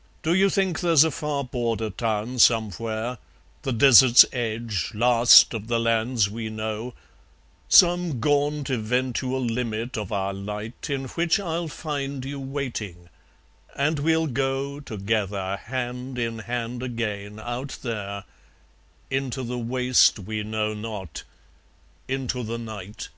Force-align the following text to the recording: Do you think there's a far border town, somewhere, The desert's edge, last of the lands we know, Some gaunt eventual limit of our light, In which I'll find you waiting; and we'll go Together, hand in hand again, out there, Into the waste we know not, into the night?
Do 0.22 0.34
you 0.34 0.50
think 0.50 0.78
there's 0.78 1.02
a 1.02 1.10
far 1.10 1.42
border 1.42 1.90
town, 1.90 2.38
somewhere, 2.38 3.18
The 3.62 3.72
desert's 3.72 4.24
edge, 4.32 4.92
last 4.94 5.52
of 5.52 5.66
the 5.66 5.80
lands 5.80 6.30
we 6.30 6.48
know, 6.48 6.94
Some 7.68 8.20
gaunt 8.20 8.70
eventual 8.70 9.40
limit 9.44 9.96
of 9.98 10.12
our 10.12 10.32
light, 10.32 10.88
In 10.90 11.06
which 11.06 11.40
I'll 11.40 11.66
find 11.66 12.24
you 12.24 12.38
waiting; 12.38 13.08
and 13.74 13.98
we'll 13.98 14.28
go 14.28 14.78
Together, 14.78 15.56
hand 15.56 16.20
in 16.20 16.38
hand 16.38 16.80
again, 16.80 17.40
out 17.40 17.76
there, 17.82 18.22
Into 19.10 19.42
the 19.42 19.58
waste 19.58 20.20
we 20.20 20.44
know 20.44 20.72
not, 20.72 21.24
into 22.06 22.44
the 22.44 22.58
night? 22.58 23.08